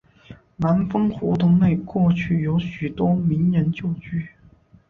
[0.55, 4.29] 南丰胡同内过去有许多名人旧居。